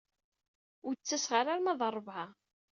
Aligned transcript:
Ur 0.87 0.93
d-ttaseɣ 0.95 1.31
ara 1.39 1.51
arma 1.53 1.73
d 1.79 1.81
ṛṛebɛa. 1.91 2.25